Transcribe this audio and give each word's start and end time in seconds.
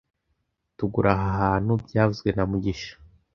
Tugura 0.77 1.11
aha 1.15 1.31
hantu 1.41 1.71
byavuzwe 1.85 2.29
na 2.35 2.43
mugisha 2.49 2.93